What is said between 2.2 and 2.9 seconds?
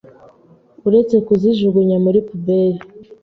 puberi